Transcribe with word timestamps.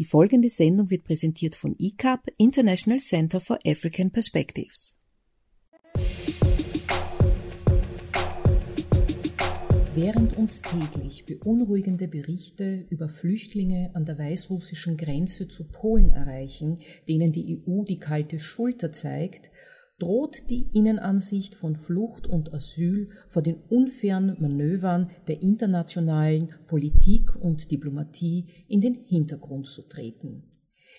Die 0.00 0.06
folgende 0.06 0.48
Sendung 0.48 0.88
wird 0.88 1.04
präsentiert 1.04 1.54
von 1.54 1.76
ICAP, 1.78 2.32
International 2.38 3.00
Center 3.00 3.38
for 3.38 3.58
African 3.66 4.10
Perspectives. 4.10 4.96
Während 9.94 10.38
uns 10.38 10.62
täglich 10.62 11.26
beunruhigende 11.26 12.08
Berichte 12.08 12.86
über 12.88 13.10
Flüchtlinge 13.10 13.90
an 13.92 14.06
der 14.06 14.18
weißrussischen 14.18 14.96
Grenze 14.96 15.48
zu 15.48 15.68
Polen 15.68 16.08
erreichen, 16.08 16.78
denen 17.06 17.32
die 17.32 17.60
EU 17.60 17.84
die 17.84 18.00
kalte 18.00 18.38
Schulter 18.38 18.92
zeigt, 18.92 19.50
droht 20.00 20.50
die 20.50 20.66
Innenansicht 20.72 21.54
von 21.54 21.76
Flucht 21.76 22.26
und 22.26 22.52
Asyl 22.52 23.08
vor 23.28 23.42
den 23.42 23.56
unfairen 23.68 24.36
Manövern 24.40 25.10
der 25.28 25.42
internationalen 25.42 26.48
Politik 26.66 27.36
und 27.36 27.70
Diplomatie 27.70 28.46
in 28.66 28.80
den 28.80 28.94
Hintergrund 29.06 29.66
zu 29.66 29.82
treten. 29.82 30.44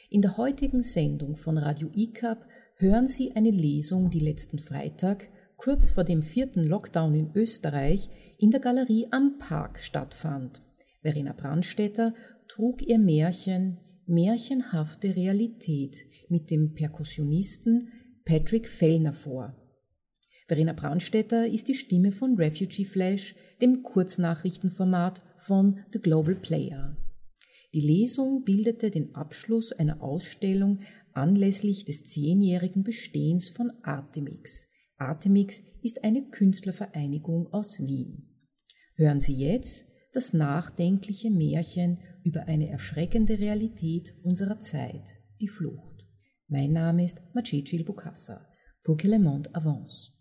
In 0.10 0.22
der 0.22 0.38
heutigen 0.38 0.84
Sendung 0.84 1.36
von 1.36 1.58
Radio 1.58 1.90
ICAP 1.94 2.46
hören 2.76 3.08
Sie 3.08 3.36
eine 3.36 3.52
Lesung, 3.52 4.10
die 4.10 4.20
letzten 4.20 4.60
Freitag, 4.60 5.30
kurz 5.58 5.90
vor 5.90 6.04
dem 6.04 6.22
vierten 6.22 6.64
Lockdown 6.64 7.14
in 7.14 7.32
Österreich, 7.36 8.10
in 8.38 8.52
der 8.52 8.60
Galerie 8.60 9.08
am 9.12 9.38
Park 9.38 9.80
stattfand. 9.80 10.62
Verena 11.02 11.34
Brandstetter 11.34 12.14
trug 12.48 12.82
ihr 12.82 13.00
Märchen 13.00 13.78
Märchenhafte 14.08 15.16
Realität 15.16 15.96
mit 16.28 16.52
dem 16.52 16.74
Perkussionisten 16.74 17.92
Patrick 18.26 18.68
Fellner 18.68 19.14
vor. 19.14 19.56
Verena 20.48 20.74
Brandstetter 20.74 21.48
ist 21.48 21.68
die 21.68 21.74
Stimme 21.74 22.12
von 22.12 22.36
Refugee 22.36 22.86
Flash, 22.86 23.36
dem 23.62 23.84
Kurznachrichtenformat 23.84 25.22
von 25.38 25.80
The 25.94 26.00
Global 26.00 26.36
Player. 26.36 26.98
Die 27.74 27.80
Lesung 27.80 28.44
bildete 28.44 28.92
den 28.92 29.16
Abschluss 29.16 29.72
einer 29.72 30.02
Ausstellung 30.02 30.80
anlässlich 31.14 31.86
des 31.86 32.06
zehnjährigen 32.08 32.84
Bestehens 32.84 33.50
von 33.50 33.72
Artemix. 33.82 34.68
Artemix 34.98 35.64
ist 35.82 36.04
eine 36.04 36.30
Künstlervereinigung 36.30 37.48
aus 37.54 37.80
Wien. 37.80 38.28
Hören 38.96 39.20
Sie 39.20 39.36
jetzt 39.36 39.88
das 40.14 40.34
nachdenkliche 40.34 41.32
Märchen 41.32 42.00
über 42.24 42.44
eine 42.44 42.70
erschreckende 42.70 43.40
Realität 43.40 44.14
unserer 44.24 44.60
Zeit, 44.60 45.16
die 45.40 45.48
Flucht. 45.48 45.91
Mein 46.54 46.74
Name 46.74 47.06
ist 47.06 47.22
Macicil 47.34 47.86
Bukassa. 47.86 48.46
Pour 48.84 48.98
que 48.98 49.08
le 49.08 49.20
monde 49.20 49.48
avance. 49.54 50.12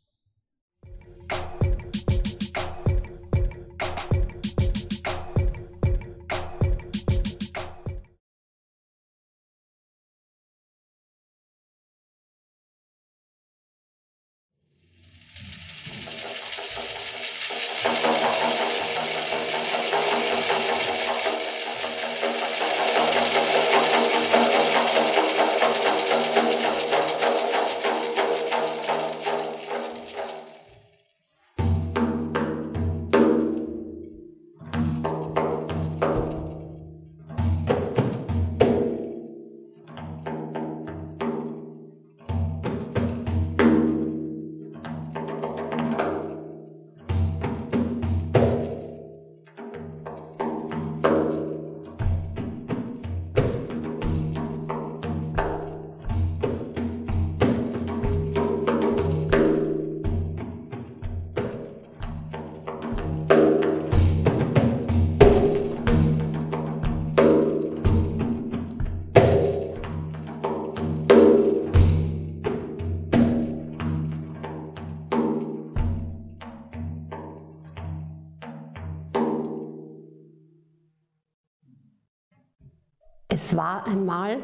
War 83.60 83.86
einmal, 83.86 84.38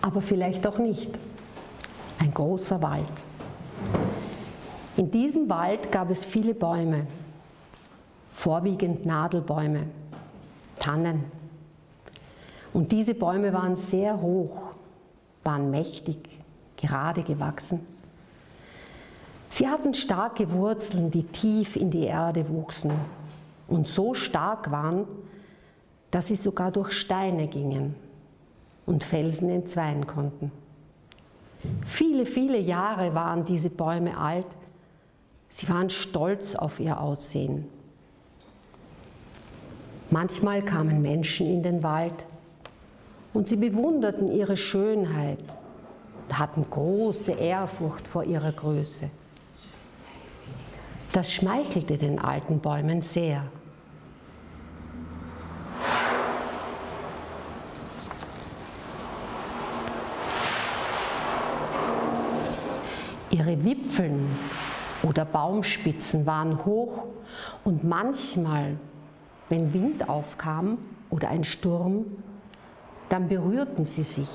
aber 0.00 0.20
vielleicht 0.20 0.66
auch 0.66 0.78
nicht, 0.78 1.16
ein 2.18 2.34
großer 2.34 2.82
Wald. 2.82 3.06
In 4.96 5.12
diesem 5.12 5.48
Wald 5.48 5.92
gab 5.92 6.10
es 6.10 6.24
viele 6.24 6.54
Bäume, 6.54 7.06
vorwiegend 8.32 9.06
Nadelbäume, 9.06 9.84
Tannen. 10.80 11.22
Und 12.72 12.90
diese 12.90 13.14
Bäume 13.14 13.52
waren 13.52 13.76
sehr 13.76 14.20
hoch, 14.20 14.72
waren 15.44 15.70
mächtig, 15.70 16.18
gerade 16.76 17.22
gewachsen. 17.22 17.78
Sie 19.50 19.68
hatten 19.68 19.94
starke 19.94 20.50
Wurzeln, 20.50 21.12
die 21.12 21.22
tief 21.22 21.76
in 21.76 21.92
die 21.92 22.06
Erde 22.06 22.48
wuchsen 22.48 22.90
und 23.68 23.86
so 23.86 24.14
stark 24.14 24.72
waren, 24.72 25.06
dass 26.14 26.28
sie 26.28 26.36
sogar 26.36 26.70
durch 26.70 26.92
Steine 26.92 27.48
gingen 27.48 27.96
und 28.86 29.02
Felsen 29.02 29.50
entzweien 29.50 30.06
konnten. 30.06 30.52
Viele, 31.84 32.24
viele 32.24 32.56
Jahre 32.56 33.16
waren 33.16 33.44
diese 33.44 33.68
Bäume 33.68 34.16
alt. 34.16 34.46
Sie 35.50 35.68
waren 35.68 35.90
stolz 35.90 36.54
auf 36.54 36.78
ihr 36.78 37.00
Aussehen. 37.00 37.64
Manchmal 40.10 40.62
kamen 40.62 41.02
Menschen 41.02 41.48
in 41.48 41.64
den 41.64 41.82
Wald 41.82 42.24
und 43.32 43.48
sie 43.48 43.56
bewunderten 43.56 44.30
ihre 44.30 44.56
Schönheit, 44.56 45.42
hatten 46.30 46.64
große 46.70 47.32
Ehrfurcht 47.32 48.06
vor 48.06 48.22
ihrer 48.22 48.52
Größe. 48.52 49.10
Das 51.10 51.32
schmeichelte 51.32 51.98
den 51.98 52.20
alten 52.20 52.60
Bäumen 52.60 53.02
sehr. 53.02 53.42
Ihre 63.34 63.64
Wipfeln 63.64 64.28
oder 65.02 65.24
Baumspitzen 65.24 66.24
waren 66.24 66.64
hoch 66.64 67.02
und 67.64 67.82
manchmal, 67.82 68.76
wenn 69.48 69.74
Wind 69.74 70.08
aufkam 70.08 70.78
oder 71.10 71.30
ein 71.30 71.42
Sturm, 71.42 72.04
dann 73.08 73.26
berührten 73.28 73.86
sie 73.86 74.04
sich. 74.04 74.28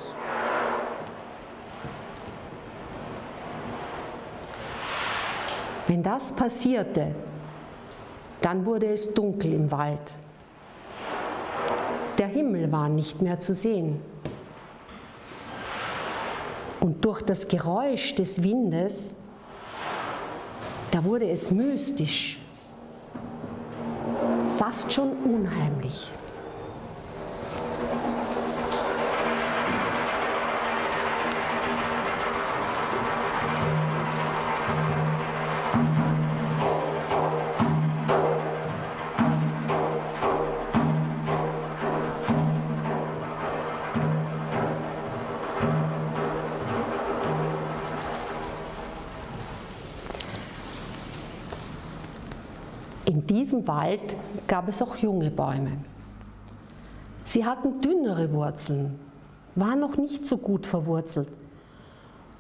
Wenn 5.88 6.04
das 6.04 6.34
passierte, 6.34 7.16
dann 8.42 8.66
wurde 8.66 8.88
es 8.88 9.14
dunkel 9.14 9.54
im 9.54 9.72
Wald. 9.72 10.14
Der 12.18 12.28
Himmel 12.28 12.70
war 12.70 12.90
nicht 12.90 13.22
mehr 13.22 13.40
zu 13.40 13.56
sehen. 13.56 14.02
Durch 17.02 17.22
das 17.22 17.48
Geräusch 17.48 18.16
des 18.16 18.44
Windes, 18.44 18.94
da 20.92 21.04
wurde 21.04 21.30
es 21.30 21.50
mystisch, 21.52 22.40
fast 24.58 24.92
schon 24.92 25.12
unheimlich. 25.24 26.12
Diesem 53.30 53.68
Wald 53.68 54.16
gab 54.48 54.68
es 54.68 54.82
auch 54.82 54.98
junge 54.98 55.32
Bäume. 55.32 55.72
Sie 57.26 57.46
hatten 57.46 57.82
dünnere 57.82 58.34
Wurzeln, 58.34 59.00
waren 59.56 59.80
noch 59.80 59.98
nicht 59.98 60.26
so 60.26 60.38
gut 60.38 60.66
verwurzelt 60.66 61.28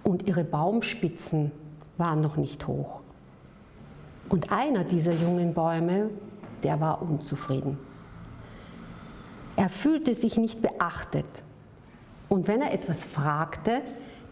und 0.03 0.27
ihre 0.27 0.44
Baumspitzen 0.44 1.51
waren 1.97 2.21
noch 2.21 2.38
nicht 2.38 2.65
hoch. 2.65 3.01
Und 4.30 4.51
einer 4.51 4.83
dieser 4.83 5.13
jungen 5.13 5.53
Bäume, 5.53 6.09
der 6.63 6.80
war 6.80 7.01
unzufrieden. 7.01 7.77
Er 9.56 9.69
fühlte 9.69 10.13
sich 10.13 10.38
nicht 10.38 10.62
beachtet. 10.62 11.44
Und 12.30 12.47
wenn 12.47 12.62
er 12.62 12.74
etwas 12.74 13.03
fragte, 13.03 13.81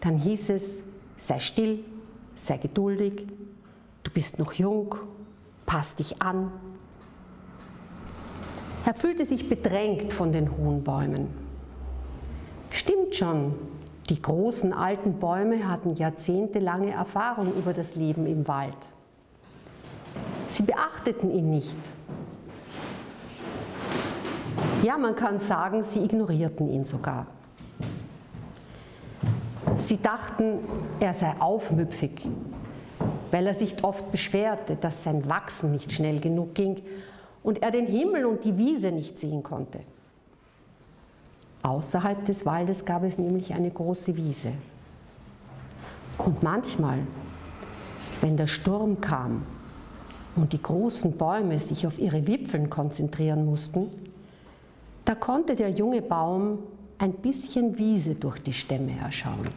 dann 0.00 0.18
hieß 0.18 0.50
es, 0.50 0.80
sei 1.18 1.38
still, 1.38 1.84
sei 2.36 2.56
geduldig, 2.56 3.26
du 4.04 4.10
bist 4.10 4.38
noch 4.38 4.52
jung, 4.52 4.94
pass 5.68 5.94
dich 5.94 6.20
an. 6.20 6.50
Er 8.86 8.94
fühlte 8.94 9.26
sich 9.26 9.48
bedrängt 9.48 10.14
von 10.14 10.32
den 10.32 10.56
hohen 10.56 10.82
Bäumen. 10.82 11.28
Stimmt 12.70 13.14
schon, 13.14 13.54
die 14.08 14.20
großen 14.20 14.72
alten 14.72 15.20
Bäume 15.20 15.68
hatten 15.68 15.94
jahrzehntelange 15.94 16.90
Erfahrung 16.90 17.54
über 17.54 17.74
das 17.74 17.94
Leben 17.94 18.26
im 18.26 18.48
Wald. 18.48 18.78
Sie 20.48 20.62
beachteten 20.62 21.30
ihn 21.30 21.50
nicht. 21.50 21.76
Ja, 24.82 24.96
man 24.96 25.14
kann 25.14 25.38
sagen, 25.40 25.84
sie 25.84 26.02
ignorierten 26.02 26.70
ihn 26.70 26.86
sogar. 26.86 27.26
Sie 29.76 30.00
dachten, 30.00 30.60
er 30.98 31.12
sei 31.12 31.34
aufmüpfig, 31.38 32.26
weil 33.30 33.46
er 33.46 33.54
sich 33.54 33.82
oft 33.84 34.10
beschwerte, 34.10 34.76
dass 34.76 35.04
sein 35.04 35.28
Wachsen 35.28 35.72
nicht 35.72 35.92
schnell 35.92 36.20
genug 36.20 36.54
ging 36.54 36.82
und 37.42 37.62
er 37.62 37.70
den 37.70 37.86
Himmel 37.86 38.26
und 38.26 38.44
die 38.44 38.56
Wiese 38.56 38.90
nicht 38.90 39.18
sehen 39.18 39.42
konnte. 39.42 39.80
Außerhalb 41.62 42.24
des 42.24 42.46
Waldes 42.46 42.84
gab 42.84 43.02
es 43.02 43.18
nämlich 43.18 43.52
eine 43.52 43.70
große 43.70 44.16
Wiese. 44.16 44.52
Und 46.18 46.42
manchmal, 46.42 46.98
wenn 48.20 48.36
der 48.36 48.46
Sturm 48.46 49.00
kam 49.00 49.44
und 50.36 50.52
die 50.52 50.62
großen 50.62 51.16
Bäume 51.16 51.58
sich 51.58 51.86
auf 51.86 51.98
ihre 51.98 52.26
Wipfeln 52.26 52.70
konzentrieren 52.70 53.44
mussten, 53.44 53.90
da 55.04 55.14
konnte 55.14 55.56
der 55.56 55.70
junge 55.70 56.02
Baum 56.02 56.58
ein 56.98 57.12
bisschen 57.12 57.78
Wiese 57.78 58.14
durch 58.14 58.38
die 58.40 58.52
Stämme 58.52 58.92
erschauen. 59.00 59.48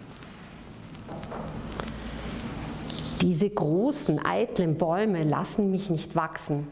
Diese 3.22 3.50
großen, 3.50 4.20
eitlen 4.26 4.78
Bäume 4.78 5.24
lassen 5.24 5.70
mich 5.70 5.92
nicht 5.92 6.16
wachsen. 6.16 6.68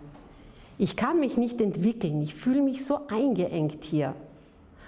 Ich 0.79 0.95
kann 0.95 1.19
mich 1.19 1.37
nicht 1.37 1.61
entwickeln, 1.61 2.21
ich 2.21 2.33
fühle 2.33 2.61
mich 2.61 2.83
so 2.83 3.01
eingeengt 3.07 3.83
hier. 3.83 4.15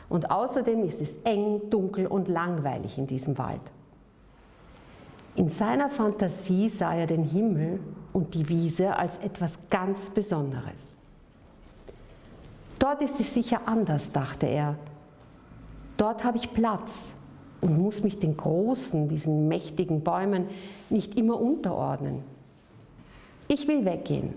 Und 0.10 0.32
außerdem 0.32 0.84
ist 0.84 1.00
es 1.02 1.14
eng, 1.24 1.62
dunkel 1.70 2.08
und 2.08 2.28
langweilig 2.28 2.98
in 2.98 3.08
diesem 3.08 3.38
Wald. 3.38 3.62
In 5.36 5.50
seiner 5.50 5.90
Fantasie 5.90 6.68
sah 6.68 6.94
er 6.94 7.08
den 7.08 7.24
Himmel 7.24 7.80
und 8.12 8.34
die 8.34 8.50
Wiese 8.50 8.96
als 8.96 9.18
etwas 9.20 9.54
ganz 9.70 10.10
Besonderes. 10.10 10.98
Dort 12.80 13.02
ist 13.02 13.20
es 13.20 13.34
sicher 13.34 13.62
anders, 13.66 14.12
dachte 14.12 14.48
er. 14.48 14.76
Dort 15.96 16.24
habe 16.24 16.38
ich 16.38 16.54
Platz 16.54 17.14
und 17.62 17.78
muss 17.78 18.04
mich 18.04 18.18
den 18.18 18.36
großen, 18.36 19.08
diesen 19.08 19.48
mächtigen 19.48 20.02
Bäumen 20.02 20.48
nicht 20.92 21.16
immer 21.16 21.40
unterordnen. 21.40 22.24
Ich 23.48 23.68
will 23.68 23.86
weggehen. 23.86 24.34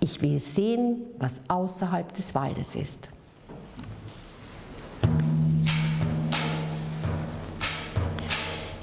Ich 0.00 0.20
will 0.22 0.38
sehen, 0.38 1.02
was 1.18 1.40
außerhalb 1.48 2.12
des 2.14 2.34
Waldes 2.34 2.76
ist. 2.76 3.08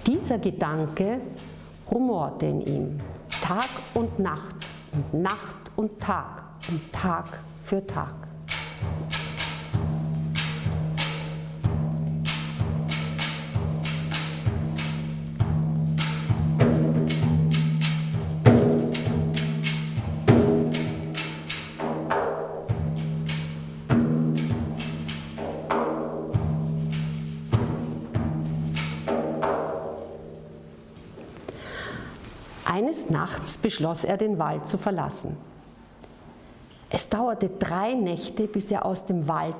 Dieser 0.06 0.38
Gedanke 0.38 1.22
rumorte 1.90 2.46
in 2.46 2.62
ihm, 2.62 3.00
Tag 3.42 3.70
und 3.94 4.20
Nacht 4.20 4.56
und 4.92 5.22
Nacht 5.22 5.72
und 5.76 6.00
Tag 6.00 6.44
und 6.70 6.92
Tag 6.92 7.40
für 7.64 7.86
Tag. 7.86 8.23
Beschloss 33.64 34.04
er, 34.04 34.18
den 34.18 34.38
Wald 34.38 34.68
zu 34.68 34.78
verlassen. 34.78 35.36
Es 36.92 37.10
dauerte 37.10 37.50
drei 37.50 37.96
Nächte, 37.96 38.46
bis 38.46 38.70
er 38.70 38.86
aus 38.86 39.08
dem 39.08 39.28
Wald 39.28 39.56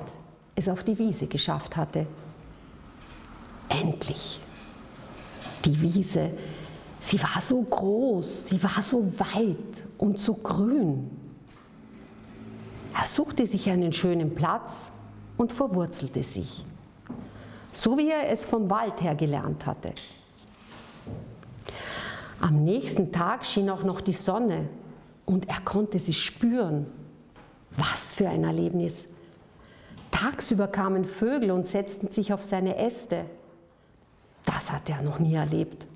es 0.54 0.68
auf 0.68 0.84
die 0.84 0.96
Wiese 0.96 1.26
geschafft 1.26 1.76
hatte. 1.76 2.06
Endlich. 3.68 4.40
Die 5.64 5.80
Wiese, 5.80 6.30
sie 7.00 7.20
war 7.20 7.40
so 7.40 7.60
groß, 7.60 8.46
sie 8.46 8.62
war 8.62 8.80
so 8.82 9.12
weit 9.18 9.84
und 9.98 10.20
so 10.20 10.34
grün. 10.34 11.10
Er 12.96 13.04
suchte 13.06 13.46
sich 13.46 13.68
einen 13.68 13.92
schönen 13.92 14.34
Platz 14.34 14.70
und 15.36 15.52
verwurzelte 15.52 16.22
sich, 16.22 16.64
so 17.72 17.98
wie 17.98 18.10
er 18.10 18.30
es 18.30 18.44
vom 18.44 18.70
Wald 18.70 19.02
her 19.02 19.16
gelernt 19.16 19.66
hatte. 19.66 19.92
Am 22.40 22.64
nächsten 22.64 23.12
Tag 23.12 23.44
schien 23.44 23.70
auch 23.70 23.84
noch 23.84 24.00
die 24.00 24.12
Sonne 24.12 24.68
und 25.24 25.48
er 25.48 25.60
konnte 25.60 25.98
sie 25.98 26.12
spüren. 26.12 26.86
Was 27.76 28.12
für 28.14 28.28
ein 28.28 28.44
Erlebnis! 28.44 29.06
Tagsüber 30.10 30.68
kamen 30.68 31.04
Vögel 31.04 31.50
und 31.50 31.66
setzten 31.66 32.08
sich 32.08 32.32
auf 32.32 32.42
seine 32.42 32.76
Äste. 32.76 33.24
Das 34.44 34.70
hat 34.70 34.88
er 34.88 35.02
noch 35.02 35.18
nie 35.18 35.34
erlebt. 35.34 35.86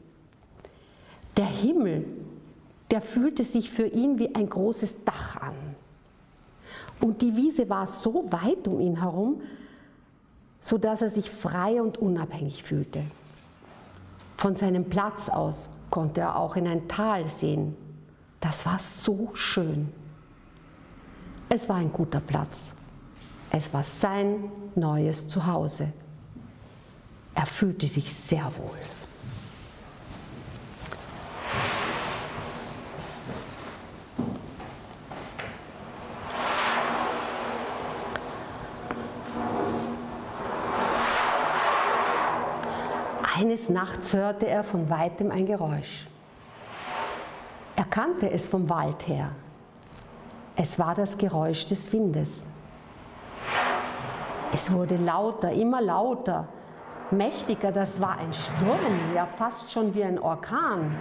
Der 1.36 1.46
Himmel, 1.46 2.04
der 2.90 3.00
fühlte 3.00 3.44
sich 3.44 3.70
für 3.70 3.86
ihn 3.86 4.18
wie 4.18 4.34
ein 4.34 4.48
großes 4.48 5.04
Dach 5.04 5.36
an. 5.40 5.54
Und 7.00 7.22
die 7.22 7.36
Wiese 7.36 7.68
war 7.68 7.86
so 7.86 8.24
weit 8.32 8.66
um 8.66 8.80
ihn 8.80 9.00
herum, 9.00 9.42
sodass 10.60 11.02
er 11.02 11.10
sich 11.10 11.30
frei 11.30 11.80
und 11.80 11.98
unabhängig 11.98 12.64
fühlte. 12.64 13.02
Von 14.36 14.56
seinem 14.56 14.86
Platz 14.86 15.28
aus 15.28 15.70
konnte 15.90 16.20
er 16.22 16.36
auch 16.36 16.56
in 16.56 16.66
ein 16.66 16.88
Tal 16.88 17.28
sehen. 17.28 17.76
Das 18.40 18.64
war 18.66 18.78
so 18.78 19.30
schön. 19.34 19.92
Es 21.48 21.68
war 21.68 21.76
ein 21.76 21.92
guter 21.92 22.20
Platz. 22.20 22.74
Es 23.50 23.72
war 23.72 23.82
sein 23.82 24.50
neues 24.74 25.26
Zuhause. 25.28 25.92
Er 27.34 27.46
fühlte 27.46 27.86
sich 27.86 28.12
sehr 28.12 28.44
wohl. 28.44 28.97
Eines 43.38 43.68
Nachts 43.68 44.14
hörte 44.14 44.48
er 44.48 44.64
von 44.64 44.90
weitem 44.90 45.30
ein 45.30 45.46
Geräusch. 45.46 46.08
Er 47.76 47.84
kannte 47.84 48.28
es 48.28 48.48
vom 48.48 48.68
Wald 48.68 49.06
her. 49.06 49.30
Es 50.56 50.76
war 50.76 50.96
das 50.96 51.16
Geräusch 51.16 51.64
des 51.66 51.92
Windes. 51.92 52.42
Es 54.52 54.72
wurde 54.72 54.96
lauter, 54.96 55.52
immer 55.52 55.80
lauter, 55.80 56.48
mächtiger. 57.12 57.70
Das 57.70 58.00
war 58.00 58.18
ein 58.18 58.32
Sturm, 58.32 59.14
ja 59.14 59.26
fast 59.26 59.70
schon 59.70 59.94
wie 59.94 60.02
ein 60.02 60.18
Orkan. 60.18 60.96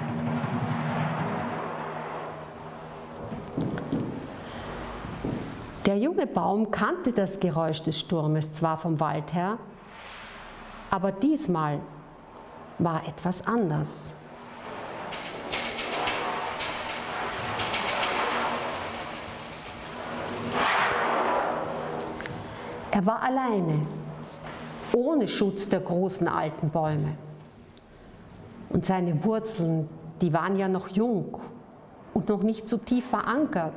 Der 5.87 5.97
junge 5.97 6.27
Baum 6.27 6.69
kannte 6.69 7.13
das 7.13 7.39
Geräusch 7.39 7.81
des 7.81 7.99
Sturmes 7.99 8.53
zwar 8.53 8.77
vom 8.77 8.99
Wald 8.99 9.33
her, 9.33 9.57
aber 10.91 11.11
diesmal 11.11 11.79
war 12.79 13.07
etwas 13.07 13.45
anders. 13.45 13.87
Er 22.91 23.05
war 23.05 23.21
alleine, 23.21 23.85
ohne 24.95 25.27
Schutz 25.27 25.69
der 25.69 25.81
großen 25.81 26.27
alten 26.27 26.69
Bäume. 26.69 27.15
Und 28.69 28.85
seine 28.85 29.23
Wurzeln, 29.23 29.87
die 30.21 30.33
waren 30.33 30.57
ja 30.57 30.67
noch 30.67 30.87
jung 30.89 31.39
und 32.13 32.29
noch 32.29 32.41
nicht 32.41 32.67
so 32.67 32.77
tief 32.77 33.05
verankert 33.05 33.75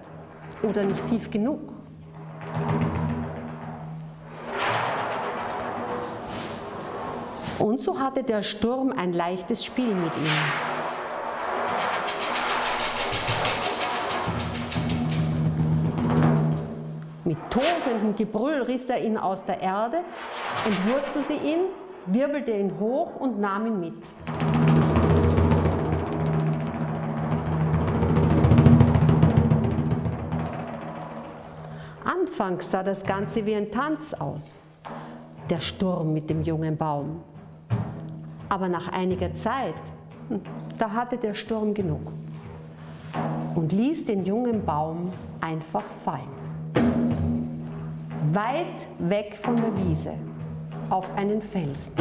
oder 0.63 0.85
nicht 0.85 1.07
tief 1.09 1.31
genug. 1.31 1.61
Und 7.61 7.83
so 7.83 8.01
hatte 8.01 8.23
der 8.23 8.43
Sturm 8.43 8.91
ein 8.91 9.13
leichtes 9.13 9.63
Spiel 9.63 9.95
mit 9.95 10.13
ihm. 10.17 10.31
Mit 17.25 17.37
tosendem 17.51 18.17
Gebrüll 18.17 18.63
riss 18.63 18.87
er 18.87 19.05
ihn 19.05 19.19
aus 19.19 19.45
der 19.45 19.61
Erde, 19.61 19.99
entwurzelte 20.65 21.35
ihn, 21.35 21.67
wirbelte 22.07 22.51
ihn 22.51 22.81
hoch 22.81 23.17
und 23.17 23.39
nahm 23.39 23.67
ihn 23.67 23.81
mit. 23.81 24.03
Anfangs 32.05 32.71
sah 32.71 32.83
das 32.83 33.05
Ganze 33.05 33.45
wie 33.45 33.55
ein 33.55 33.71
Tanz 33.71 34.15
aus, 34.15 34.57
der 35.51 35.61
Sturm 35.61 36.15
mit 36.15 36.31
dem 36.31 36.43
jungen 36.43 36.79
Baum. 36.79 37.23
Aber 38.51 38.69
nach 38.69 38.89
einiger 38.89 39.35
Zeit, 39.37 39.75
hm, 40.29 40.41
da 40.77 40.93
hatte 40.93 41.17
der 41.17 41.35
Sturm 41.35 41.73
genug 41.73 42.01
und 43.55 43.73
ließ 43.73 44.05
den 44.05 44.27
jungen 44.27 44.65
Baum 44.65 45.13
einfach 45.41 45.85
fallen. 46.05 46.41
Weit 48.33 48.89
weg 48.99 49.39
von 49.43 49.57
der 49.57 49.77
Wiese, 49.77 50.13
auf 50.91 51.07
einen 51.17 51.41
Felsen. 51.41 51.93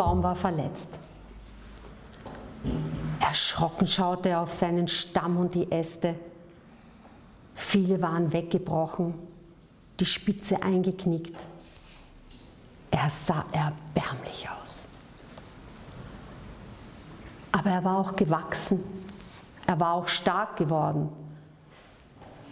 Baum 0.00 0.22
war 0.22 0.34
verletzt. 0.34 0.88
Erschrocken 3.20 3.86
schaute 3.86 4.30
er 4.30 4.40
auf 4.40 4.54
seinen 4.54 4.88
Stamm 4.88 5.36
und 5.36 5.54
die 5.54 5.70
Äste. 5.70 6.14
Viele 7.54 8.00
waren 8.00 8.32
weggebrochen, 8.32 9.12
die 10.00 10.06
Spitze 10.06 10.62
eingeknickt. 10.62 11.36
Er 12.90 13.10
sah 13.10 13.44
erbärmlich 13.52 14.48
aus. 14.48 14.78
Aber 17.52 17.68
er 17.68 17.84
war 17.84 17.98
auch 17.98 18.16
gewachsen, 18.16 18.82
er 19.66 19.78
war 19.80 19.92
auch 19.92 20.08
stark 20.08 20.56
geworden. 20.56 21.10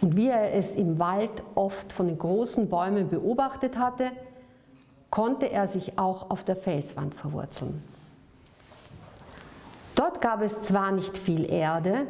Und 0.01 0.15
wie 0.15 0.27
er 0.27 0.53
es 0.53 0.75
im 0.75 0.99
Wald 0.99 1.41
oft 1.55 1.91
von 1.93 2.09
den 2.09 2.19
großen 2.19 2.69
Bäumen 2.69 3.09
beobachtet 3.09 3.75
hatte, 3.75 4.11
konnte 5.09 5.49
er 5.49 5.67
sich 5.67 5.97
auch 5.97 6.29
auf 6.29 6.43
der 6.43 6.55
Felswand 6.55 7.15
verwurzeln. 7.15 7.83
Dort 9.95 10.21
gab 10.21 10.41
es 10.41 10.61
zwar 10.61 10.91
nicht 10.91 11.17
viel 11.17 11.49
Erde, 11.51 12.07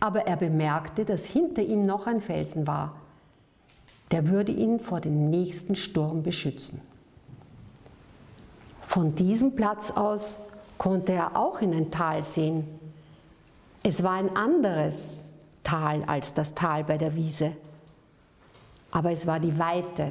aber 0.00 0.26
er 0.26 0.36
bemerkte, 0.36 1.04
dass 1.04 1.24
hinter 1.24 1.62
ihm 1.62 1.86
noch 1.86 2.06
ein 2.06 2.20
Felsen 2.20 2.66
war. 2.66 2.94
Der 4.10 4.28
würde 4.28 4.52
ihn 4.52 4.80
vor 4.80 5.00
dem 5.00 5.30
nächsten 5.30 5.74
Sturm 5.74 6.22
beschützen. 6.22 6.80
Von 8.86 9.14
diesem 9.14 9.56
Platz 9.56 9.90
aus 9.90 10.36
konnte 10.76 11.12
er 11.12 11.36
auch 11.36 11.60
in 11.62 11.72
ein 11.72 11.90
Tal 11.90 12.22
sehen. 12.22 12.64
Es 13.82 14.02
war 14.02 14.12
ein 14.12 14.36
anderes 14.36 14.96
Tal 15.64 16.04
als 16.04 16.34
das 16.34 16.54
Tal 16.54 16.84
bei 16.84 16.98
der 16.98 17.14
Wiese, 17.14 17.52
aber 18.90 19.12
es 19.12 19.26
war 19.26 19.40
die 19.40 19.58
Weite 19.58 20.08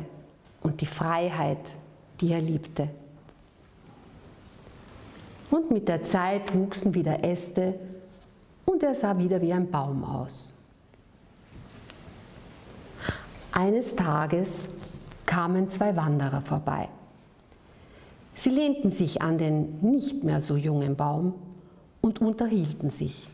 und 0.64 0.82
die 0.82 0.88
Freiheit 0.88 1.60
die 2.22 2.32
er 2.32 2.42
liebte. 2.42 2.88
Und 5.50 5.72
mit 5.72 5.88
der 5.88 6.06
Zeit 6.06 6.54
wuchsen 6.56 6.94
wieder 6.94 7.24
Äste 7.24 7.76
und 8.66 8.84
er 8.84 8.96
sah 8.96 9.18
wieder 9.18 9.42
wie 9.42 9.52
ein 9.52 9.70
Baum 9.70 10.04
aus. 10.04 10.54
Eines 13.52 13.96
Tages 13.96 14.70
kamen 15.26 15.70
zwei 15.70 15.96
Wanderer 15.98 16.42
vorbei. 16.42 16.88
Sie 18.34 18.50
lehnten 18.50 18.92
sich 18.92 19.22
an 19.22 19.38
den 19.38 19.80
nicht 19.82 20.24
mehr 20.24 20.40
so 20.40 20.56
jungen 20.56 20.96
Baum 20.96 21.34
und 22.00 22.22
unterhielten 22.22 22.90
sich. 22.90 23.28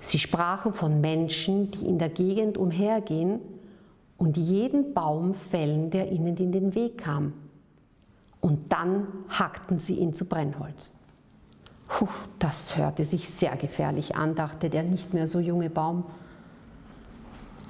Sie 0.00 0.20
sprachen 0.20 0.72
von 0.72 1.00
Menschen, 1.00 1.72
die 1.72 1.86
in 1.86 1.98
der 1.98 2.08
Gegend 2.08 2.56
umhergehen 2.56 3.40
und 4.18 4.36
jeden 4.36 4.94
Baum 4.94 5.34
fällen, 5.34 5.90
der 5.90 6.10
ihnen 6.10 6.36
in 6.36 6.52
den 6.52 6.74
Weg 6.74 6.98
kam. 6.98 7.32
Und 8.40 8.72
dann 8.72 9.08
hackten 9.28 9.78
sie 9.78 9.96
ihn 9.96 10.14
zu 10.14 10.24
Brennholz. 10.24 10.92
Puh, 11.88 12.08
das 12.38 12.76
hörte 12.76 13.04
sich 13.04 13.28
sehr 13.28 13.56
gefährlich 13.56 14.16
an, 14.16 14.34
dachte 14.34 14.70
der 14.70 14.82
nicht 14.82 15.14
mehr 15.14 15.26
so 15.26 15.38
junge 15.38 15.70
Baum. 15.70 16.04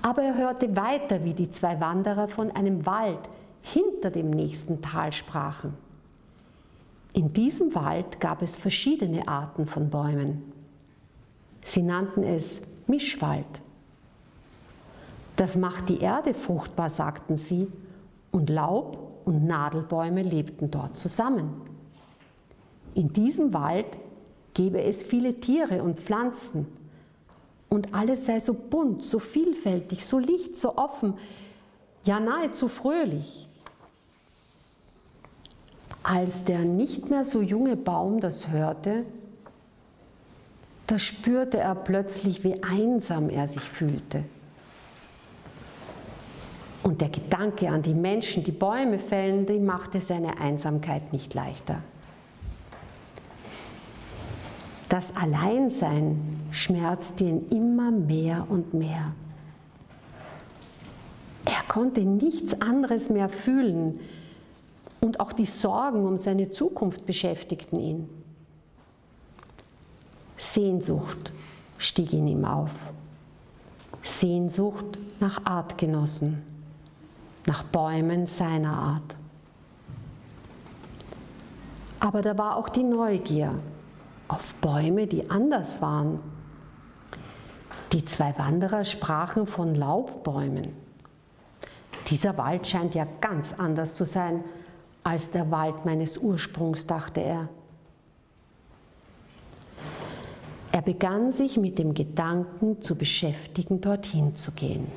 Aber 0.02 0.22
er 0.22 0.36
hörte 0.36 0.76
weiter, 0.76 1.24
wie 1.24 1.34
die 1.34 1.50
zwei 1.50 1.80
Wanderer 1.80 2.28
von 2.28 2.50
einem 2.50 2.86
Wald 2.86 3.18
hinter 3.62 4.10
dem 4.10 4.30
nächsten 4.30 4.80
Tal 4.80 5.12
sprachen. 5.12 5.74
In 7.12 7.32
diesem 7.32 7.74
Wald 7.74 8.20
gab 8.20 8.42
es 8.42 8.56
verschiedene 8.56 9.26
Arten 9.26 9.66
von 9.66 9.90
Bäumen. 9.90 10.52
Sie 11.64 11.82
nannten 11.82 12.22
es 12.22 12.60
Mischwald. 12.86 13.46
Das 15.37 15.55
macht 15.55 15.88
die 15.88 16.00
Erde 16.00 16.35
fruchtbar, 16.35 16.90
sagten 16.90 17.37
sie, 17.37 17.69
und 18.33 18.50
Laub 18.50 19.21
und 19.25 19.47
Nadelbäume 19.47 20.23
lebten 20.23 20.71
dort 20.71 20.97
zusammen. 20.97 21.61
In 22.95 23.12
diesem 23.12 23.52
Wald 23.52 23.87
gäbe 24.55 24.83
es 24.83 25.02
viele 25.02 25.40
Tiere 25.40 25.83
und 25.83 26.00
Pflanzen, 26.00 26.66
und 27.69 27.95
alles 27.95 28.26
sei 28.26 28.40
so 28.40 28.55
bunt, 28.55 29.05
so 29.05 29.19
vielfältig, 29.19 30.07
so 30.07 30.19
licht, 30.19 30.57
so 30.57 30.76
offen, 30.76 31.14
ja 32.05 32.21
nahezu 32.21 32.69
fröhlich. 32.69 33.49
Als 36.02 36.45
der 36.45 36.61
nicht 36.61 37.11
mehr 37.11 37.25
so 37.25 37.43
junge 37.43 37.76
Baum 37.76 38.21
das 38.21 38.49
hörte, 38.49 39.05
da 40.87 41.00
spürte 41.00 41.59
er 41.59 41.75
plötzlich, 41.75 42.45
wie 42.45 42.62
einsam 42.62 43.28
er 43.28 43.49
sich 43.49 43.64
fühlte. 43.64 44.23
Und 46.87 47.00
der 47.00 47.09
Gedanke 47.09 47.69
an 47.69 47.83
die 47.83 47.95
Menschen, 47.95 48.45
die 48.45 48.52
Bäume 48.52 49.00
fällen, 49.00 49.45
die 49.45 49.59
machte 49.59 50.00
seine 50.00 50.38
Einsamkeit 50.38 51.12
nicht 51.12 51.35
leichter. 51.35 51.83
Das 54.88 55.05
Alleinsein 55.16 56.47
schmerzte 56.52 57.25
ihn 57.25 57.49
immer 57.50 57.90
mehr 57.90 58.47
und 58.49 58.73
mehr. 58.73 59.11
Er 61.45 61.64
konnte 61.66 62.02
nichts 62.02 62.61
anderes 62.61 63.11
mehr 63.11 63.31
fühlen 63.31 63.99
und 65.00 65.19
auch 65.19 65.33
die 65.33 65.45
Sorgen 65.45 66.07
um 66.07 66.19
seine 66.19 66.52
Zukunft 66.52 67.05
beschäftigten 67.05 67.81
ihn. 67.81 68.09
Sehnsucht 70.37 71.33
stieg 71.78 72.12
in 72.12 72.28
ihm 72.28 72.45
auf. 72.45 72.71
Sehnsucht 74.05 74.99
nach 75.19 75.45
Artgenossen 75.45 76.55
nach 77.46 77.62
Bäumen 77.62 78.26
seiner 78.26 78.72
Art. 78.72 79.14
Aber 82.00 82.22
da 82.22 82.36
war 82.36 82.56
auch 82.56 82.68
die 82.68 82.82
Neugier 82.82 83.54
auf 84.28 84.54
Bäume, 84.54 85.06
die 85.06 85.30
anders 85.30 85.80
waren. 85.80 86.20
Die 87.92 88.04
zwei 88.04 88.36
Wanderer 88.38 88.84
sprachen 88.84 89.46
von 89.46 89.74
Laubbäumen. 89.74 90.72
Dieser 92.08 92.36
Wald 92.36 92.66
scheint 92.66 92.94
ja 92.94 93.06
ganz 93.20 93.54
anders 93.56 93.94
zu 93.94 94.04
sein 94.04 94.44
als 95.02 95.30
der 95.30 95.50
Wald 95.52 95.84
meines 95.84 96.18
Ursprungs, 96.18 96.86
dachte 96.86 97.20
er. 97.20 97.48
Er 100.72 100.82
begann 100.82 101.30
sich 101.30 101.56
mit 101.56 101.78
dem 101.78 101.94
Gedanken 101.94 102.82
zu 102.82 102.96
beschäftigen, 102.96 103.80
dorthin 103.80 104.34
zu 104.34 104.50
gehen. 104.50 104.88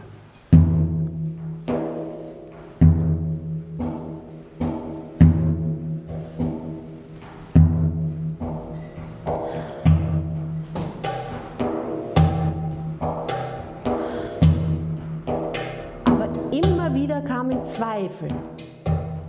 Zweifel, 18.19 18.35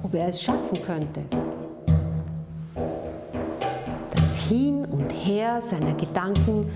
ob 0.02 0.14
er 0.14 0.28
es 0.28 0.42
schaffen 0.42 0.82
könnte. 0.82 1.22
Das 4.14 4.48
Hin 4.48 4.84
und 4.84 5.10
Her 5.10 5.62
seiner 5.68 5.94
Gedanken 5.94 6.70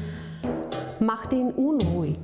machte 1.00 1.36
ihn 1.36 1.50
unruhig. 1.50 2.18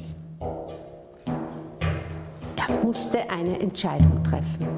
Er 2.56 2.84
musste 2.84 3.28
eine 3.30 3.58
Entscheidung 3.58 4.22
treffen. 4.22 4.68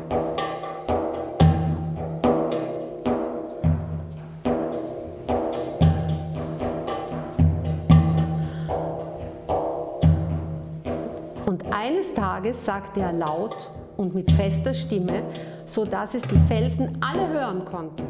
Und 11.45 11.75
eines 11.75 12.15
Tages 12.15 12.65
sagte 12.65 13.01
er 13.01 13.13
laut 13.13 13.71
und 13.97 14.15
mit 14.15 14.31
fester 14.33 14.75
Stimme, 14.75 15.23
so 15.67 15.85
dass 15.85 16.15
es 16.15 16.23
die 16.23 16.39
Felsen 16.49 16.99
alle 17.01 17.29
hören 17.29 17.65
konnten. 17.65 18.05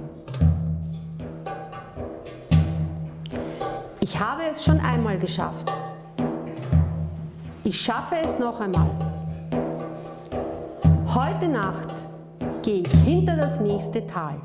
Ich 4.01 4.19
habe 4.19 4.43
es 4.51 4.65
schon 4.65 4.81
einmal 4.81 5.19
geschafft. 5.19 5.73
Ich 7.65 7.81
schaffe 7.81 8.17
es 8.17 8.39
noch 8.39 8.61
einmal. 8.61 8.91
Heute 11.15 11.49
Nacht 11.49 11.95
gehe 12.63 12.83
ich 12.83 12.93
hinter 12.93 13.37
das 13.37 13.61
nächste 13.61 14.07
Tal. 14.07 14.37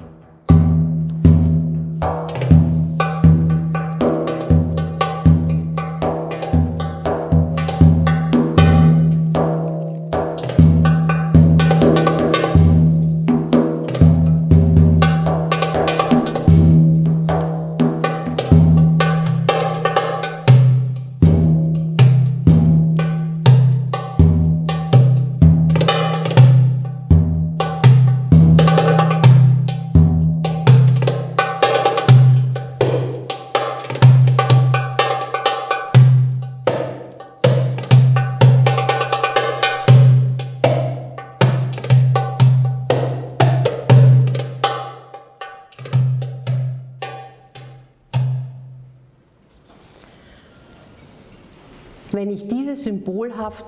Symbolhaft, 52.88 53.66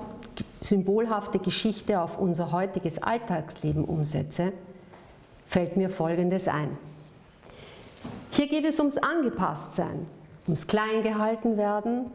symbolhafte 0.62 1.38
Geschichte 1.40 2.00
auf 2.00 2.18
unser 2.18 2.52
heutiges 2.52 3.02
Alltagsleben 3.02 3.84
umsetze, 3.84 4.54
fällt 5.46 5.76
mir 5.76 5.90
Folgendes 5.90 6.48
ein. 6.48 6.78
Hier 8.30 8.48
geht 8.48 8.64
es 8.64 8.78
ums 8.78 8.96
Angepasstsein, 8.96 10.06
ums 10.46 10.66
Kleingehaltenwerden, 10.66 12.06